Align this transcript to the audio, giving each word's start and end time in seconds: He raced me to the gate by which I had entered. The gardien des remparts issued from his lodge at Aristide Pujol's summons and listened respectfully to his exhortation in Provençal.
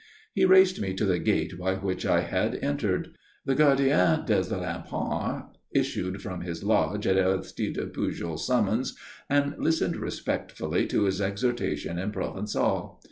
He 0.33 0.45
raced 0.45 0.81
me 0.81 0.95
to 0.95 1.05
the 1.05 1.19
gate 1.19 1.59
by 1.59 1.75
which 1.75 2.07
I 2.07 2.21
had 2.21 2.55
entered. 2.63 3.13
The 3.45 3.53
gardien 3.53 4.25
des 4.25 4.49
remparts 4.49 5.49
issued 5.75 6.23
from 6.23 6.41
his 6.41 6.63
lodge 6.63 7.05
at 7.05 7.17
Aristide 7.19 7.93
Pujol's 7.93 8.47
summons 8.47 8.97
and 9.29 9.53
listened 9.59 9.97
respectfully 9.97 10.87
to 10.87 11.03
his 11.03 11.21
exhortation 11.21 11.99
in 11.99 12.11
Provençal. 12.11 12.97